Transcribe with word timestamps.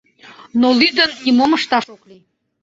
Но 0.59 0.67
лӱдын 0.79 1.11
нимом 1.23 1.51
ышташ 1.57 1.85
ок 1.95 2.01
лий. 2.09 2.21